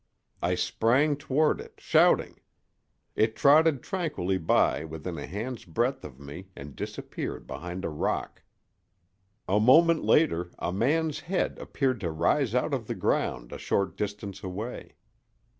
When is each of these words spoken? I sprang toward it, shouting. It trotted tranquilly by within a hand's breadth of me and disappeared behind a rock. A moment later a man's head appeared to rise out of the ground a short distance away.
I 0.41 0.55
sprang 0.55 1.15
toward 1.15 1.61
it, 1.61 1.75
shouting. 1.77 2.39
It 3.15 3.35
trotted 3.35 3.83
tranquilly 3.83 4.39
by 4.39 4.83
within 4.83 5.19
a 5.19 5.27
hand's 5.27 5.63
breadth 5.63 6.03
of 6.03 6.19
me 6.19 6.47
and 6.55 6.75
disappeared 6.75 7.45
behind 7.45 7.85
a 7.85 7.89
rock. 7.89 8.41
A 9.47 9.59
moment 9.59 10.03
later 10.03 10.49
a 10.57 10.73
man's 10.73 11.19
head 11.19 11.59
appeared 11.59 11.99
to 12.01 12.09
rise 12.09 12.55
out 12.55 12.73
of 12.73 12.87
the 12.87 12.95
ground 12.95 13.51
a 13.51 13.59
short 13.59 13.95
distance 13.95 14.41
away. 14.43 14.95